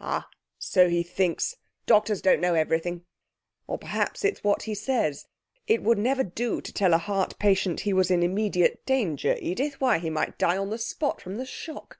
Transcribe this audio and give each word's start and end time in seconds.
'Ah, 0.00 0.26
so 0.58 0.88
he 0.88 1.02
thinks. 1.02 1.54
Doctors 1.84 2.22
don't 2.22 2.40
know 2.40 2.54
everything. 2.54 3.04
Or 3.66 3.76
perhaps 3.76 4.24
it's 4.24 4.42
what 4.42 4.62
he 4.62 4.74
says. 4.74 5.26
It 5.66 5.82
would 5.82 5.98
never 5.98 6.24
do 6.24 6.62
to 6.62 6.72
tell 6.72 6.94
a 6.94 6.96
heart 6.96 7.38
patient 7.38 7.80
he 7.80 7.92
was 7.92 8.10
in 8.10 8.22
immediate 8.22 8.86
danger, 8.86 9.36
Edith; 9.38 9.78
why, 9.78 9.98
he 9.98 10.08
might 10.08 10.38
die 10.38 10.56
on 10.56 10.70
the 10.70 10.78
spot 10.78 11.20
from 11.20 11.36
the 11.36 11.44
shock.' 11.44 11.98